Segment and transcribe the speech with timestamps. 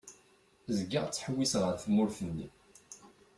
[0.77, 2.47] Zgiɣ ttḥewwiseɣ ar tmurt-nni.